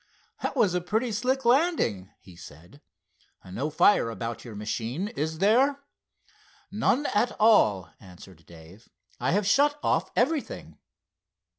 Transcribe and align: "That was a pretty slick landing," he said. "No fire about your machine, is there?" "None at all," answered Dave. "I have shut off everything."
"That 0.41 0.55
was 0.55 0.73
a 0.73 0.81
pretty 0.81 1.11
slick 1.11 1.45
landing," 1.45 2.09
he 2.19 2.35
said. 2.35 2.81
"No 3.45 3.69
fire 3.69 4.09
about 4.09 4.43
your 4.43 4.55
machine, 4.55 5.09
is 5.09 5.37
there?" 5.37 5.83
"None 6.71 7.05
at 7.13 7.33
all," 7.39 7.91
answered 7.99 8.47
Dave. 8.47 8.89
"I 9.19 9.29
have 9.33 9.45
shut 9.45 9.79
off 9.83 10.09
everything." 10.15 10.79